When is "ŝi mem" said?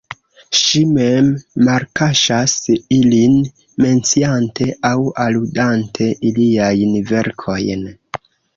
0.59-1.27